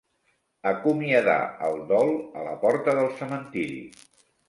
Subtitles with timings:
[0.69, 1.35] Acomiadar
[1.69, 2.11] el dol
[2.41, 3.83] a la porta del cementiri.